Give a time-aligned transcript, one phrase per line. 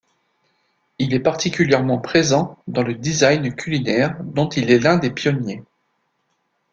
[0.97, 5.63] Il est particulièrement présent dans le design culinaire dont il est l'un des pionniers.